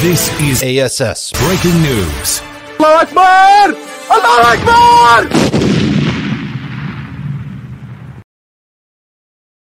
[0.00, 2.42] This is ASS Breaking News.
[2.78, 3.74] Allah Akbar!
[4.10, 5.22] Allah Akbar!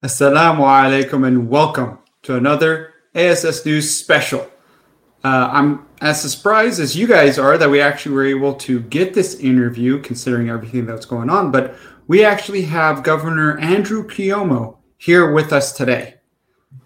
[0.06, 4.42] Assalamu alaikum and welcome to another ASS News special.
[5.24, 9.16] Uh, I'm as surprised as you guys are that we actually were able to get
[9.16, 11.50] this interview, considering everything that's going on.
[11.52, 11.76] But
[12.06, 16.19] we actually have Governor Andrew Cuomo here with us today.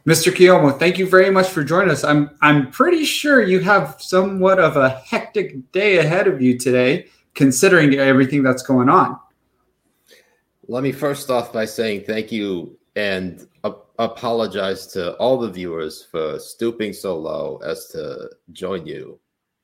[0.07, 0.33] Mr.
[0.33, 2.03] Cuomo, thank you very much for joining us.
[2.03, 7.07] I'm I'm pretty sure you have somewhat of a hectic day ahead of you today,
[7.35, 9.19] considering everything that's going on.
[10.67, 13.47] Let me first off by saying thank you and
[13.99, 19.19] apologize to all the viewers for stooping so low as to join you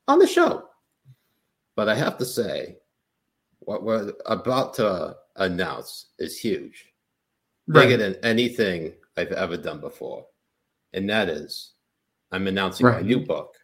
[0.08, 0.68] on the show.
[1.76, 2.76] But I have to say,
[3.60, 6.86] what we're about to announce is huge,
[7.66, 7.84] Right.
[7.88, 10.24] bigger than anything I've ever done before.
[10.92, 11.72] And that is,
[12.32, 13.54] I'm announcing my new book.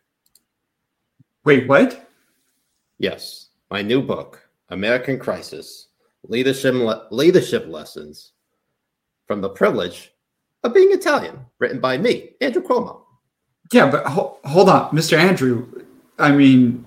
[1.44, 2.08] Wait, what?
[2.98, 5.88] Yes, my new book, American Crisis
[6.24, 8.32] Leadership, Le- Leadership Lessons
[9.26, 10.12] from the Privilege
[10.64, 13.02] of Being Italian, written by me, Andrew Cuomo.
[13.72, 15.16] Yeah, but ho- hold on, Mr.
[15.16, 15.84] Andrew.
[16.18, 16.84] I mean,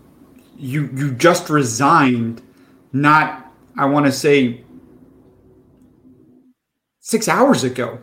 [0.57, 2.41] you you just resigned.
[2.91, 4.63] Not, I want to say,
[6.99, 7.99] six hours ago.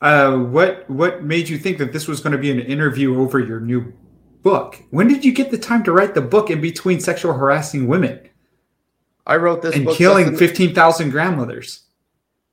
[0.00, 3.40] Uh, what what made you think that this was going to be an interview over
[3.40, 3.92] your new
[4.42, 4.80] book?
[4.90, 8.28] When did you get the time to write the book in between sexual harassing women
[9.26, 11.84] I wrote this and killing fifteen thousand grandmothers?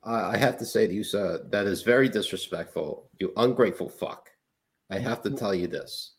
[0.03, 3.09] Uh, I have to say to you, sir, that is very disrespectful.
[3.19, 4.29] You ungrateful fuck.
[4.91, 6.13] I have to tell you this.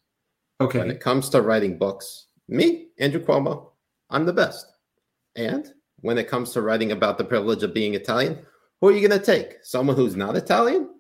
[0.61, 0.79] Okay.
[0.79, 3.71] When it comes to writing books, me, Andrew Cuomo,
[4.11, 4.73] I'm the best.
[5.37, 8.39] And when it comes to writing about the privilege of being Italian,
[8.81, 9.59] who are you going to take?
[9.63, 10.91] Someone who's not Italian?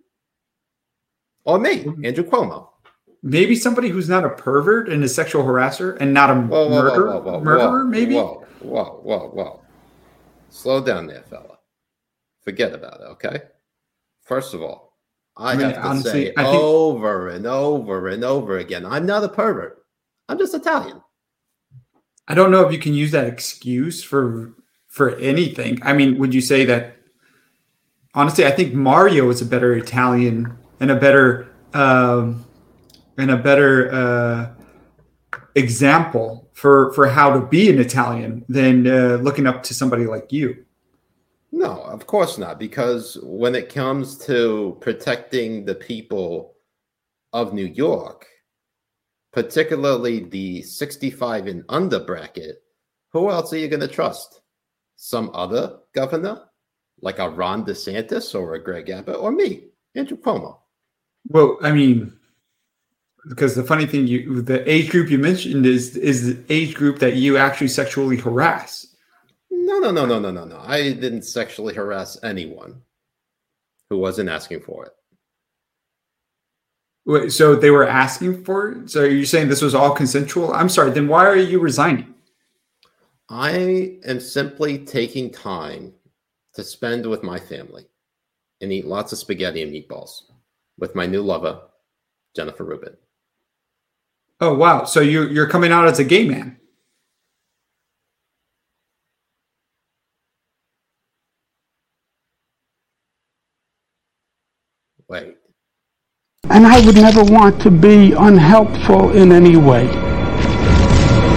[1.47, 1.86] Or me.
[2.05, 2.69] Andrew Cuomo?
[3.22, 6.83] maybe somebody who's not a pervert and a sexual harasser and not a Whoa, whoa,
[6.83, 7.20] murderer.
[7.20, 8.14] whoa, murderer, maybe.
[8.14, 9.62] Whoa, whoa, whoa, whoa.
[10.48, 11.58] Slow down there, fella.
[12.43, 13.41] Forget about it, okay?
[14.22, 14.97] First of all,
[15.37, 19.06] I, I mean, have to honestly, say think- over and over and over again, I'm
[19.06, 19.82] not a pervert.
[20.28, 21.03] I'm just Italian.
[22.28, 24.54] I don't know if you can use that excuse for
[24.88, 25.81] for anything.
[25.82, 26.97] I mean, would you say that
[28.15, 32.44] honestly, I think Mario is a better Italian and a better um
[33.19, 34.56] and a better uh
[35.54, 40.32] example for for how to be an Italian than uh, looking up to somebody like
[40.32, 40.64] you.
[41.53, 42.59] No, of course not.
[42.59, 46.54] Because when it comes to protecting the people
[47.32, 48.26] of New York,
[49.32, 52.62] particularly the 65 and under bracket,
[53.12, 54.41] who else are you going to trust?
[54.97, 56.43] Some other governor,
[57.00, 60.58] like a Ron DeSantis or a Greg Abbott, or me, Andrew Cuomo?
[61.28, 62.12] Well, I mean,
[63.28, 66.98] because the funny thing, you the age group you mentioned is is the age group
[67.00, 68.94] that you actually sexually harass.
[69.50, 70.59] No, no, no, no, no, no, no.
[70.60, 72.82] I didn't sexually harass anyone
[73.91, 74.92] who wasn't asking for it.
[77.04, 78.91] Wait, so they were asking for it?
[78.91, 80.53] So you're saying this was all consensual?
[80.53, 80.91] I'm sorry.
[80.91, 82.14] Then why are you resigning?
[83.28, 85.93] I am simply taking time
[86.54, 87.87] to spend with my family
[88.60, 90.22] and eat lots of spaghetti and meatballs
[90.78, 91.60] with my new lover,
[92.34, 92.97] Jennifer Rubin.
[94.41, 94.84] Oh wow.
[94.84, 96.59] So you you're coming out as a gay man.
[105.09, 105.37] Wait,
[106.50, 109.87] And I would never want to be unhelpful in any way.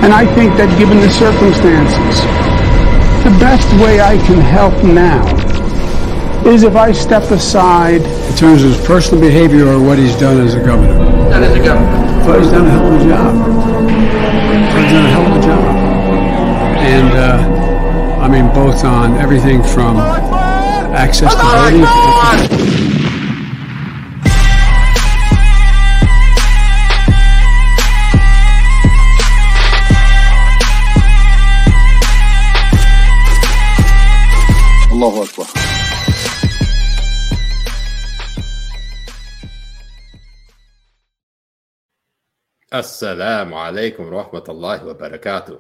[0.02, 2.24] And I think that given the circumstances,
[3.24, 5.49] the best way I can help now
[6.50, 8.02] is if I step aside.
[8.02, 10.98] in terms of his personal behavior or what he's done as a governor.
[11.30, 12.26] That is a governor.
[12.26, 13.34] But he's done a hell of a job.
[14.78, 15.64] He's done a hell of a job.
[16.80, 21.86] And, uh, I mean, both on everything from access to voting.
[34.92, 35.79] Allahu Akbar.
[42.72, 45.60] Assalamu alaikum wa rahmatullahi wa barakatuh.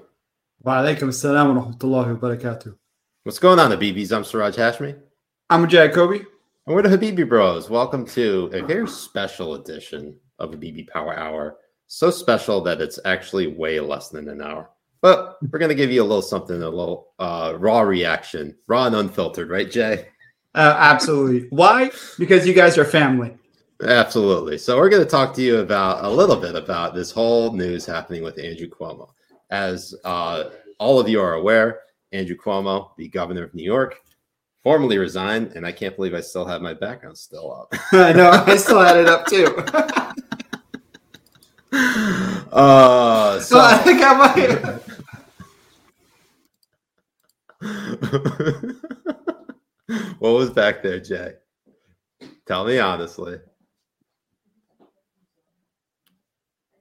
[0.61, 2.75] Wa alaikum assalam wa rahmatullahi wa barakatuh.
[3.23, 4.15] What's going on, Habibis?
[4.15, 4.95] I'm Siraj Hashmi.
[5.49, 6.17] I'm Jack Kobe.
[6.67, 7.67] And we're the Habibi Bros.
[7.67, 11.57] Welcome to a very special edition of Habibi Power Hour.
[11.87, 14.69] So special that it's actually way less than an hour.
[15.01, 18.85] But we're going to give you a little something, a little uh, raw reaction, raw
[18.85, 20.09] and unfiltered, right, Jay?
[20.53, 21.47] Uh, absolutely.
[21.49, 21.89] Why?
[22.19, 23.35] Because you guys are family.
[23.81, 24.57] Absolutely.
[24.57, 27.85] So we're going to talk to you about a little bit about this whole news
[27.85, 29.11] happening with Andrew Cuomo.
[29.51, 30.49] As uh,
[30.79, 34.01] all of you are aware, Andrew Cuomo, the governor of New York,
[34.63, 37.73] formally resigned, and I can't believe I still have my background still up.
[37.93, 38.29] I know.
[38.29, 39.45] I still had it up too.
[42.51, 44.59] uh, so I think I might.
[50.19, 51.35] what was back there, Jay?
[52.45, 53.39] Tell me honestly.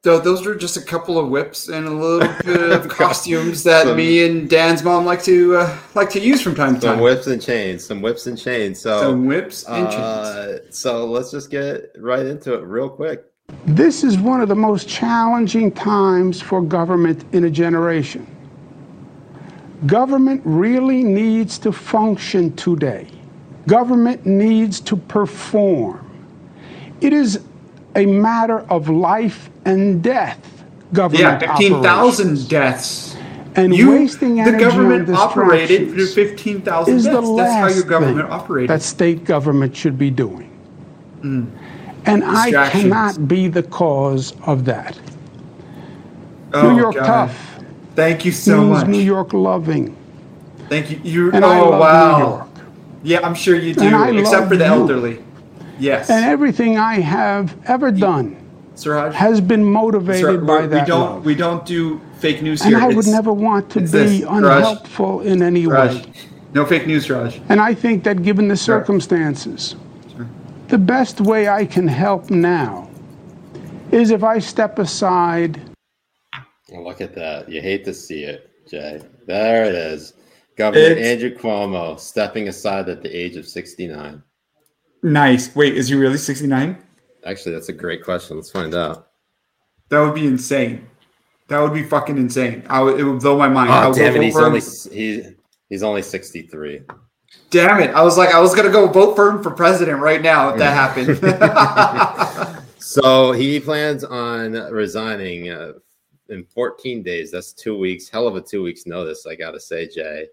[0.08, 3.84] So those were just a couple of whips and a little bit of costumes that
[3.84, 6.94] Some- me and Dan's mom like to uh, like to use from time to time.
[6.94, 7.84] Some whips and chains.
[7.84, 8.80] Some whips and chains.
[8.80, 10.00] So, Some whips and chains.
[10.00, 13.26] uh, so let's just get right into it real quick.
[13.66, 18.26] This is one of the most challenging times for government in a generation.
[19.84, 23.08] Government really needs to function today.
[23.66, 26.06] Government needs to perform.
[27.02, 27.40] It is
[27.98, 30.38] a matter of life and death.
[30.92, 33.16] Government Yeah, fifteen thousand deaths.
[33.56, 37.26] And You, wasting the government operated for distractions fifteen thousand is deaths.
[37.28, 38.70] the That's how your government operated.
[38.70, 40.48] that state government should be doing.
[41.22, 41.50] Mm.
[42.06, 44.98] And I cannot be the cause of that.
[46.54, 47.04] Oh, New York God.
[47.06, 47.60] tough,
[47.96, 48.86] Thank you so means much.
[48.86, 49.94] New York loving,
[50.68, 51.00] Thank you.
[51.02, 51.32] You.
[51.32, 52.18] and oh I love wow.
[52.18, 52.48] New York.
[53.02, 54.18] Yeah, I'm sure you do.
[54.18, 54.70] Except for the you.
[54.70, 55.22] elderly.
[55.78, 56.10] Yes.
[56.10, 58.36] And everything I have ever done
[58.74, 59.14] Siraj.
[59.14, 61.24] has been Sir, motivated by we that don't love.
[61.24, 62.78] we don't do fake news and here.
[62.84, 64.36] I would never want to be this, Raj.
[64.38, 65.94] unhelpful in any Raj.
[65.94, 66.12] way.
[66.54, 67.40] No fake news, Raj.
[67.48, 69.76] And I think that given the circumstances,
[70.68, 72.88] the best way I can help now
[73.90, 75.60] is if I step aside
[76.70, 77.48] Oh, look at that.
[77.48, 79.00] You hate to see it, Jay.
[79.26, 80.12] There it is.
[80.56, 84.22] Governor It's- Andrew Cuomo stepping aside at the age of 69.
[85.02, 85.54] Nice.
[85.54, 86.76] Wait, is he really 69?
[87.24, 88.36] Actually, that's a great question.
[88.36, 89.08] Let's find out.
[89.88, 90.88] That would be insane.
[91.48, 92.64] That would be fucking insane.
[92.68, 93.70] I would, it would blow my mind.
[93.70, 94.22] I Oh, would damn it.
[94.22, 95.24] He's only he,
[95.68, 96.82] he's only 63.
[97.50, 97.90] Damn it.
[97.94, 100.58] I was like, I was gonna go vote for him for president right now if
[100.58, 101.18] that happened.
[102.88, 105.74] So he plans on resigning uh,
[106.30, 107.30] in 14 days.
[107.30, 108.08] That's two weeks.
[108.08, 110.26] Hell of a two weeks notice, I got to say, Jay.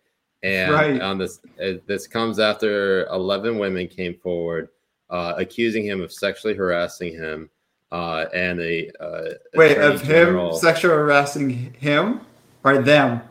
[0.45, 1.01] And Right.
[1.01, 4.69] on this, uh, this comes after 11 women came forward
[5.09, 7.49] uh, accusing him of sexually harassing him.
[7.91, 12.21] Uh, and a uh, Wait, of him general- sexual harassing him
[12.63, 13.21] or them?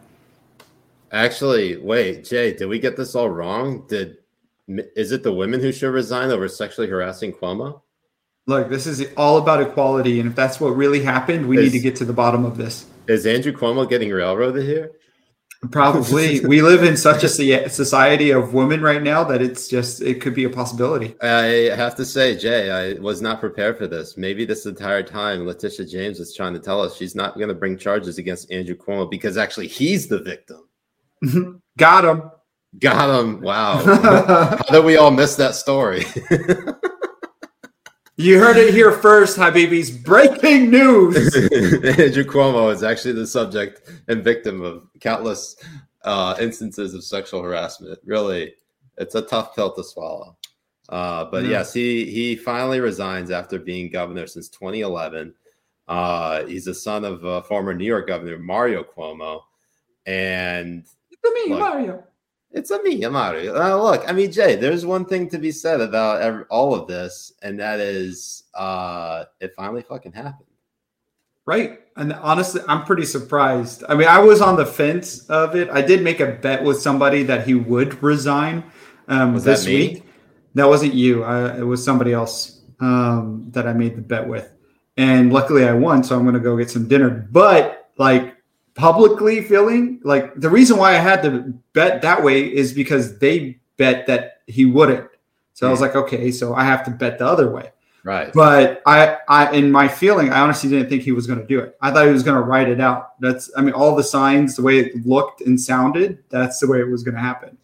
[1.13, 3.85] Actually, wait, Jay, did we get this all wrong?
[3.89, 4.19] Did
[4.97, 7.83] is it the women who should resign over sexually harassing Cuomo?
[8.47, 11.79] Look, this is all about equality, and if that's what really happened, we need to
[11.79, 12.87] get to the bottom of this.
[13.07, 14.93] Is Andrew Cuomo getting railroaded here?
[15.71, 16.41] Probably.
[16.47, 17.29] we live in such a
[17.69, 21.15] society of women right now that it's just it could be a possibility.
[21.23, 24.17] I have to say, Jay, I was not prepared for this.
[24.17, 27.55] Maybe this entire time, Letitia James was trying to tell us she's not going to
[27.55, 30.69] bring charges against Andrew Cuomo because actually he's the victim.
[31.25, 31.57] Mm-hmm.
[31.79, 32.31] Got him.
[32.79, 33.41] Got him.
[33.41, 33.77] Wow.
[34.59, 36.05] How did we all miss that story?
[38.17, 40.03] You heard it here first, Habibis.
[40.05, 41.17] Breaking news.
[41.35, 45.57] Andrew Cuomo is actually the subject and victim of countless
[46.05, 47.99] uh, instances of sexual harassment.
[48.05, 48.55] Really,
[48.99, 50.37] it's a tough pill to swallow.
[50.89, 55.35] Uh, but yes, he he finally resigns after being governor since 2011.
[55.89, 59.41] Uh, he's the son of uh, former New York Governor Mario Cuomo,
[60.07, 60.85] and
[61.49, 61.49] Look.
[61.49, 62.05] Mario.
[62.55, 63.55] It's a me, Mario.
[63.55, 66.87] Uh, look, I mean, Jay, there's one thing to be said about ev all of
[66.87, 70.49] this, and that is uh, it finally fucking happened.
[71.47, 71.81] Right.
[71.97, 73.85] And honestly, I'm pretty surprised.
[73.89, 75.69] I mean, I was on the fence of it.
[75.69, 78.65] I did make a bet with somebody that he would resign
[79.09, 79.75] um, Was that this me?
[79.75, 80.05] week.
[80.55, 81.25] That wasn't you.
[81.25, 84.53] I, it was somebody else um, that I made the bet with.
[84.97, 86.03] And luckily I won.
[86.03, 87.11] So I'm going to go get some dinner.
[87.11, 88.34] But like
[88.75, 93.59] publicly feeling like the reason why I had to bet that way is because they
[93.77, 95.09] bet that he wouldn't.
[95.55, 97.71] So I was like, okay, so I have to bet the other way.
[98.03, 98.33] Right.
[98.35, 101.61] But I, I, in my feeling, I honestly didn't think he was going to do
[101.61, 101.77] it.
[101.81, 103.19] I thought he was going to write it out.
[103.21, 106.81] That's, I mean, all the signs, the way it looked and sounded, that's the way
[106.81, 107.57] it was going to happen.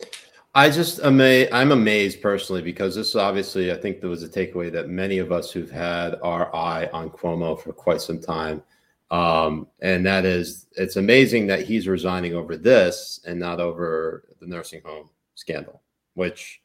[0.55, 4.73] I just ama- I'm amazed personally because this obviously I think there was a takeaway
[4.73, 8.63] that many of us who've had our eye on Cuomo for quite some time,
[9.11, 14.47] um, and that is it's amazing that he's resigning over this and not over the
[14.47, 15.83] nursing home scandal,
[16.15, 16.61] which,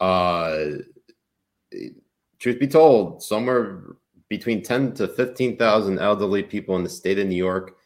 [0.00, 0.64] uh,
[2.38, 3.82] truth be told, somewhere
[4.28, 7.76] between ten to fifteen thousand elderly people in the state of New York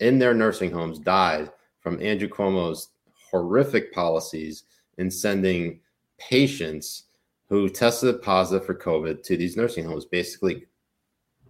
[0.00, 1.50] in their nursing homes died
[1.80, 2.88] from Andrew Cuomo's
[3.30, 4.64] horrific policies
[4.98, 5.80] in sending
[6.18, 7.04] patients
[7.48, 10.66] who tested positive for COVID to these nursing homes, basically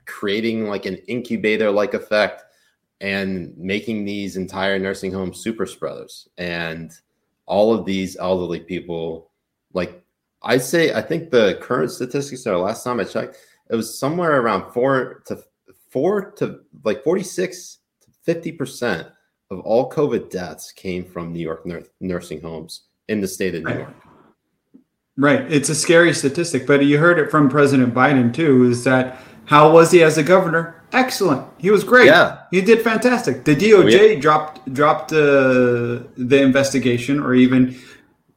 [0.08, 2.42] creating like an incubator like effect
[3.00, 6.28] and making these entire nursing homes super spreaders.
[6.36, 6.90] And
[7.46, 9.30] all of these elderly people,
[9.72, 10.02] like
[10.42, 13.36] I'd say, I think the current statistics are last time I checked,
[13.70, 15.42] it was somewhere around four to
[15.90, 19.08] four to like 46 to 50 percent
[19.50, 23.64] of all COVID deaths came from New York nur- nursing homes in the state of
[23.64, 23.94] New York.
[25.16, 25.50] Right.
[25.50, 28.70] It's a scary statistic, but you heard it from President Biden too.
[28.70, 30.74] Is that how was he as a governor?
[30.92, 31.46] Excellent.
[31.58, 32.06] He was great.
[32.06, 32.42] Yeah.
[32.50, 33.44] he did fantastic.
[33.44, 37.76] The DOJ dropped dropped uh, the investigation, or even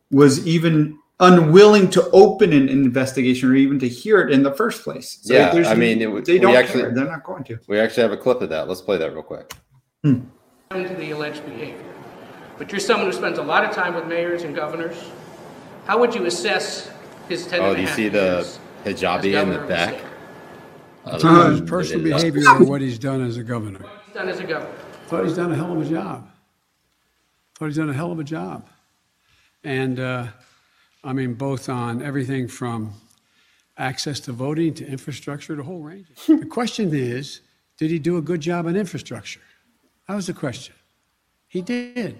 [0.10, 4.84] was even unwilling to open an investigation or even to hear it in the first
[4.84, 5.20] place.
[5.22, 6.94] So Yeah, I mean, it- they don't actually- care.
[6.96, 7.60] They're not going to.
[7.68, 8.68] We actually have a clip of that.
[8.68, 9.53] Let's play that real quick.
[10.03, 11.75] into the alleged behavior.
[12.58, 14.96] But you're someone who spends a lot of time with mayors and governors.
[15.86, 16.89] How would you assess
[17.30, 19.96] his ten Oh, Oh, do you see the years as hijabi in the of back?
[21.05, 21.25] State?
[21.25, 23.86] Uh, his Uh, personal behavior or what he's done as a governor.
[24.05, 24.74] He's done as a governor.
[25.08, 26.29] Thought he's done a hell of a job.
[27.55, 28.67] Thought he's done a hell of a job.
[29.63, 30.27] And uh,
[31.03, 32.93] I mean, both on everything from
[33.77, 36.08] access to voting to infrastructure, the whole range.
[36.27, 37.41] the question is,
[37.77, 39.41] did he do a good job on infrastructure?
[40.08, 40.75] That was the question.
[41.48, 42.17] He did.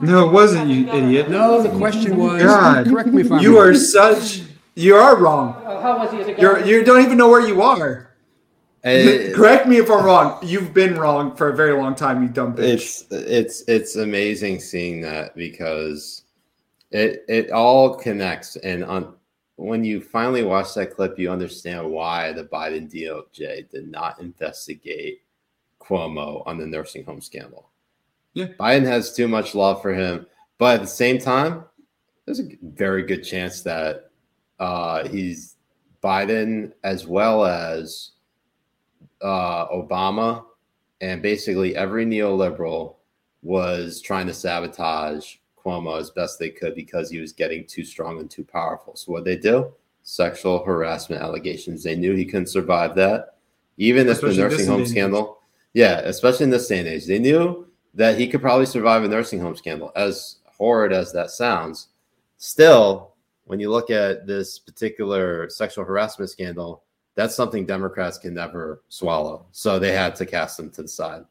[0.00, 1.28] No, it wasn't you, idiot.
[1.28, 2.42] No, the question was.
[2.42, 3.68] God, correct me if I'm you wrong.
[3.68, 4.42] are such.
[4.74, 5.52] You are wrong.
[5.64, 6.66] How was he as a You're governor?
[6.66, 8.08] you don't even know where you are.
[8.84, 10.38] And Correct me if I'm wrong.
[10.42, 12.64] You've been wrong for a very long time, you dumb bitch.
[12.64, 16.24] it's it's it's amazing seeing that because
[16.90, 19.14] it it all connects and on
[19.56, 25.22] when you finally watch that clip you understand why the Biden DOJ did not investigate
[25.80, 27.70] Cuomo on the nursing home scandal.
[28.34, 28.46] Yeah.
[28.58, 30.26] Biden has too much love for him,
[30.58, 31.64] but at the same time
[32.24, 34.10] there's a very good chance that
[34.58, 35.56] uh, he's
[36.02, 38.12] Biden as well as
[39.22, 40.44] uh, Obama
[41.00, 42.96] and basically every neoliberal
[43.42, 48.20] was trying to sabotage Cuomo as best they could because he was getting too strong
[48.20, 48.96] and too powerful.
[48.96, 49.72] So what they do?
[50.02, 51.82] Sexual harassment allegations.
[51.82, 53.34] They knew he couldn't survive that,
[53.76, 54.88] even if the Especially nursing home day and age.
[54.90, 55.38] scandal.
[55.74, 59.08] Yeah, especially in this day and age, they knew that he could probably survive a
[59.08, 59.92] nursing home scandal.
[59.96, 61.88] As horrid as that sounds,
[62.36, 63.14] still,
[63.44, 66.82] when you look at this particular sexual harassment scandal,
[67.14, 69.46] that's something Democrats can never swallow.
[69.52, 71.24] So they had to cast him to the side.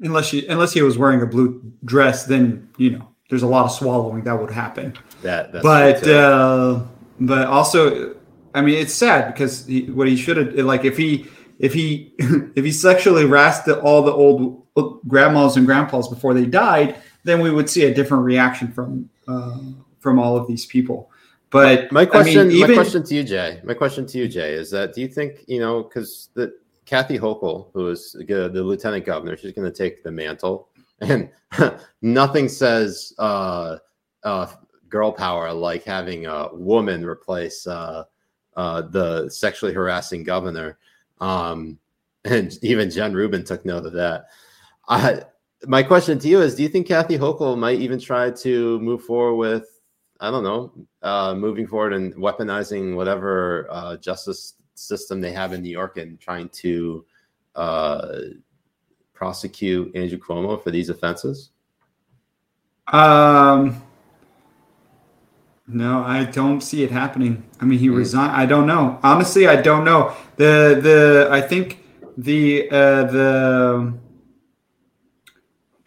[0.00, 3.66] Unless you unless he was wearing a blue dress, then you know there's a lot
[3.66, 4.96] of swallowing that would happen.
[5.22, 6.82] That, that's but uh,
[7.20, 8.16] but also,
[8.54, 11.26] I mean, it's sad because he, what he should have like if he
[11.58, 14.66] if he if he sexually harassed the, all the old
[15.06, 19.58] grandmas and grandpas before they died, then we would see a different reaction from uh,
[19.98, 21.09] from all of these people.
[21.50, 24.28] But my I question, mean, even my question to you, Jay, my question to you,
[24.28, 26.54] Jay, is that do you think you know because the
[26.86, 30.68] Kathy Hochul, who is the the lieutenant governor, she's going to take the mantle,
[31.00, 31.30] and
[32.02, 33.76] nothing says uh,
[34.22, 34.46] uh,
[34.88, 38.04] girl power like having a woman replace uh,
[38.56, 40.78] uh, the sexually harassing governor.
[41.20, 41.78] Um,
[42.24, 44.26] and even Jen Rubin took note of that.
[44.88, 45.22] I,
[45.66, 49.02] my question to you is: Do you think Kathy Hochul might even try to move
[49.02, 49.69] forward with
[50.20, 50.72] I don't know,
[51.02, 56.20] uh, moving forward and weaponizing whatever uh, justice system they have in New York and
[56.20, 57.04] trying to
[57.54, 58.18] uh,
[59.20, 61.50] prosecute Andrew Cuomo for these offenses?
[62.88, 63.82] Um,
[65.68, 67.44] no, I don't see it happening.
[67.60, 68.32] I mean, he resigned.
[68.32, 68.98] I don't know.
[69.02, 70.16] Honestly, I don't know.
[70.36, 71.84] The the I think
[72.16, 73.94] the uh, the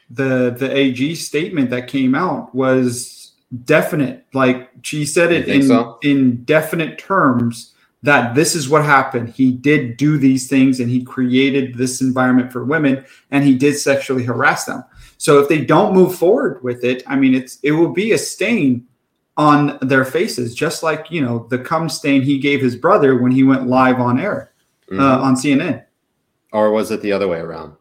[0.10, 3.23] the the AG statement that came out was
[3.66, 4.26] definite.
[4.34, 6.00] Like she said it in so?
[6.04, 9.30] in definite terms that this is what happened.
[9.30, 13.78] He did do these things and he created this environment for women and he did
[13.78, 14.84] sexually harass them.
[15.18, 18.18] So if they don't move forward with it, I mean, it's it will be a
[18.18, 18.88] stain
[19.38, 23.32] on their faces, just like you know the cum stain he gave his brother when
[23.32, 24.52] he went live on air
[24.92, 25.00] Mhm.
[25.00, 25.84] uh, on CNN.
[26.52, 27.74] or was it the other way around?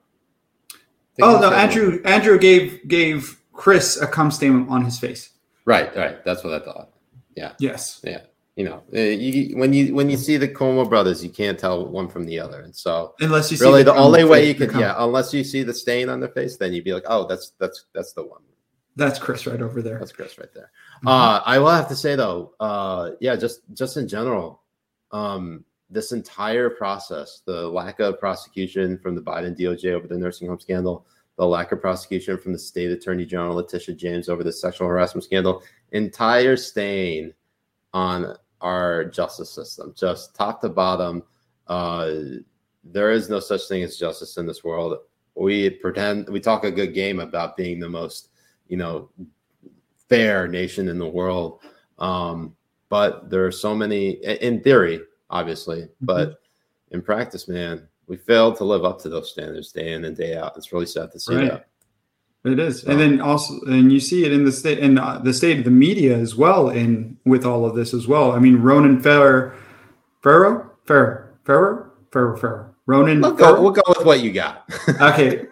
[1.21, 5.31] Oh no, Andrew Andrew gave gave Chris a cum stain on his face.
[5.64, 6.25] Right, right.
[6.25, 6.90] That's what I thought.
[7.37, 8.00] Yeah, Yes.
[8.04, 8.23] yeah.
[8.57, 11.87] You know, uh, you, when you when you see the Cuomo brothers, you can't tell
[11.88, 14.52] one from the other, and so Unless you see really the cum only way you
[14.52, 17.04] the could yeah unless you see the stain on their face then you'd be like
[17.07, 18.42] oh that's that's that's the one
[18.95, 19.99] That's Chris right over there.
[19.99, 21.09] that's chris right there Mm-hmm.
[21.09, 24.61] uh i will have to say though uh yeah just just in general
[25.12, 30.49] um this entire process the lack of prosecution from the biden doj over the nursing
[30.49, 34.53] home scandal the lack of prosecution from the state attorney general letitia james over the
[34.53, 35.62] sexual harassment scandal
[35.93, 37.33] entire stain
[37.95, 41.23] on our justice system, just top to bottom.
[41.67, 42.12] Uh,
[42.85, 44.97] there is no such thing as justice in this world.
[45.35, 48.29] We pretend we talk a good game about being the most,
[48.69, 49.11] you know,
[50.09, 51.61] fair nation in the world.
[51.99, 52.55] Um,
[52.89, 54.11] but there are so many
[54.43, 56.07] in theory, obviously, mm-hmm.
[56.07, 56.41] but
[56.91, 60.37] in practice, man, we fail to live up to those standards day in and day
[60.37, 60.57] out.
[60.57, 61.51] It's really sad to see right.
[61.51, 61.69] that.
[62.45, 65.33] It is, and then also, and you see it in the state, in uh, the
[65.33, 68.33] state of the media as well, in with all of this as well.
[68.33, 69.57] I mean, Ronan Farrow,
[70.23, 73.21] Farrow, Farrow, Farrow, Farrow, Ronan.
[73.21, 74.69] We'll go, we'll go with what you got.
[75.01, 75.47] okay,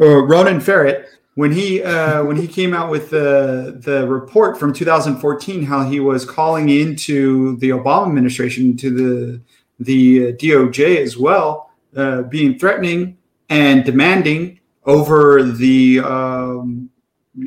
[0.00, 4.72] uh, Ronan Farrow, when he uh, when he came out with the the report from
[4.72, 9.40] 2014, how he was calling into the Obama administration to the
[9.78, 13.16] the DOJ as well, uh, being threatening
[13.48, 16.90] and demanding over the um,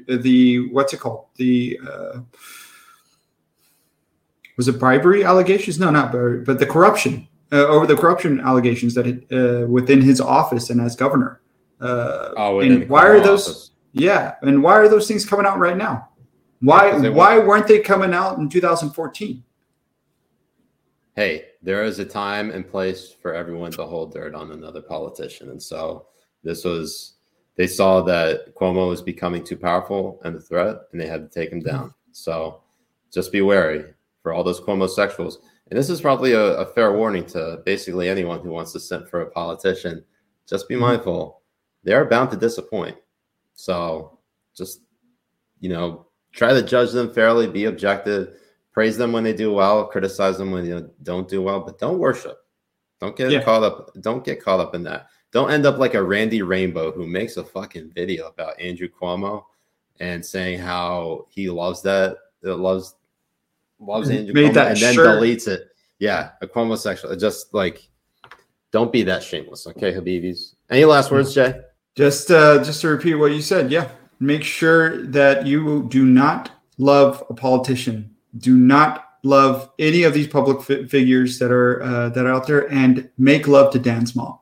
[0.08, 2.20] the what's it called the uh,
[4.58, 5.80] was it bribery allegations?
[5.80, 10.02] No, not bribery, but the corruption uh, over the corruption allegations that it, uh, within
[10.02, 11.42] his office and as governor.
[11.80, 13.48] Uh, oh, and why are those?
[13.48, 13.72] Office.
[13.94, 16.10] Yeah, and why are those things coming out right now?
[16.62, 19.44] Why why weren't they coming out in 2014?
[21.16, 25.50] Hey, there is a time and place for everyone to hold dirt on another politician,
[25.50, 26.08] and so
[26.44, 27.16] this was
[27.56, 31.40] they saw that Cuomo was becoming too powerful and a threat, and they had to
[31.40, 31.94] take him down.
[32.14, 32.64] So
[33.12, 35.36] just be wary for all those Cuomo sexuals.
[35.70, 39.10] And this is probably a, a, fair warning to basically anyone who wants to sit
[39.10, 40.04] for a politician.
[40.48, 40.84] Just be mm-hmm.
[40.86, 41.42] mindful;
[41.84, 42.96] they are bound to disappoint.
[43.54, 44.18] So
[44.56, 44.82] just
[45.60, 48.38] you know, try to judge them fairly, be objective,
[48.72, 52.00] praise them when they do well, criticize them when they don't do well, but don't
[52.00, 52.40] worship.
[53.00, 53.44] Don't get yeah.
[53.44, 53.92] caught up.
[54.02, 55.08] Don't get caught up in that.
[55.32, 59.46] Don't end up like a Randy Rainbow who makes a fucking video about Andrew Cuomo
[60.00, 62.96] and saying how he loves that, that loves
[63.80, 65.08] loves Andrew Made Cuomo, and then shirt.
[65.08, 65.70] deletes it.
[66.00, 67.16] Yeah, a Cuomo sexual.
[67.16, 67.90] Just like,
[68.72, 70.56] don't be that shameless, okay, Habibis.
[70.70, 71.60] Any last words, Jay?
[71.96, 73.72] Just uh, just to repeat what you said.
[73.72, 78.16] Yeah, make sure that you do not love a politician.
[78.38, 82.48] Do not love any of these public fi- figures that are uh, that are out
[82.48, 84.40] there, and make love to Dan's mom.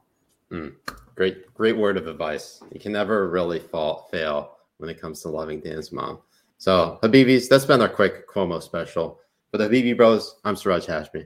[0.51, 0.73] Mm,
[1.15, 2.61] great, great word of advice.
[2.71, 6.19] You can never really fall, fail when it comes to loving Dan's mom.
[6.57, 9.19] So, Habibis, that's been our quick Cuomo special.
[9.51, 11.25] For the Habibi Bros, I'm Siraj Hashmi.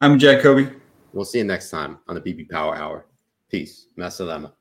[0.00, 0.70] I'm Jack Kobe.
[1.12, 3.06] We'll see you next time on the BB Power Hour.
[3.48, 3.86] Peace.
[3.96, 4.52] Masalema.